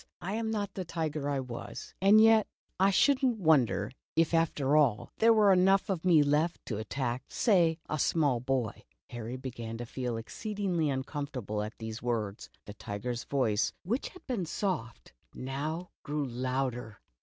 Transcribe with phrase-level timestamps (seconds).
[0.19, 2.47] I am not the tiger I w^as, and yet
[2.79, 7.21] I should n't wonder if after all, there were enough of me left to attack—
[7.29, 12.49] say— a small boy!'' Harry began to feel exceedingly uncomforta ble at these words.
[12.65, 16.99] The tiger's voice, which had been soft, now grew louder.